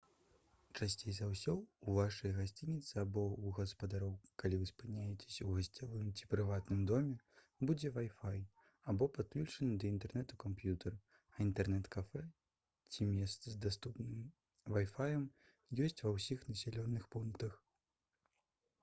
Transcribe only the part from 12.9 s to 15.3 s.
ці месца з даступным вай-фаем